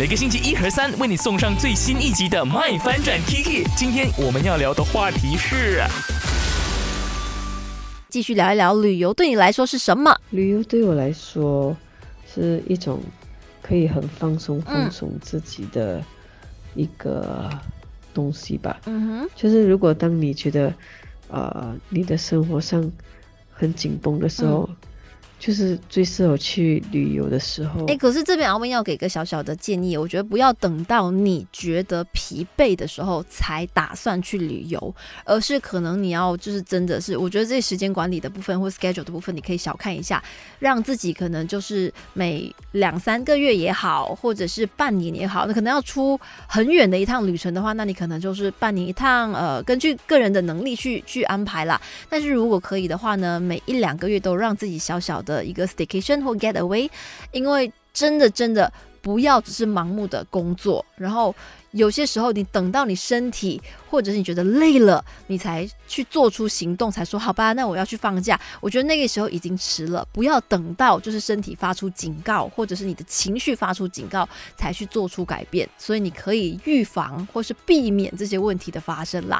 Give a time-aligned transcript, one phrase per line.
[0.00, 3.66] 每个星期一和三为你送上最新一集的《麦翻转 Kiki》。
[3.76, 5.82] 今天我们要聊的话题是，
[8.08, 10.18] 继续聊一聊旅游对你来说是什么？
[10.30, 11.76] 旅游对我来说
[12.26, 12.98] 是一种
[13.60, 16.02] 可以很放松、放松自己的
[16.74, 17.50] 一个
[18.14, 18.80] 东西吧。
[18.86, 20.72] 嗯哼，就是如果当你觉得
[21.28, 22.90] 呃你的生活上
[23.52, 24.66] 很紧绷的时候，
[25.40, 27.86] 就是最适合去旅游的时候。
[27.86, 40.22] 哎，可是这边阿文要给个小小的建议，我觉得不要等到你觉得疲惫的时候才打算去旅游，而是可能你要就是真的是，我觉得这时间管理的部分或 schedule 的部分，你可以小看一下，
[40.58, 51.80] 让自己可能就是每两三个月也好，或者是半年也好，那可能要出很远的一趟旅程的话，那你可能就是半年一趟，呃，根据个人的能力去去安排啦。
[52.10, 56.90] 但是如果可以的话呢，每一两个月都让自己小小的的一个 station 或 getaway，
[57.30, 61.34] 因为真的真的不要只是盲目的工作，然后
[61.70, 68.38] 有些时候你等到你身体或者是你觉得累了，你才去做出行动，才说好吧，那我要去放假。
[68.60, 75.68] 我觉得那个时候已经迟了，不要等到就是身体发出警告，或者是你的情绪发出警告，才去做出改变。
[75.78, 79.38] 所以你可以预防或是避免这些问题的发生啦。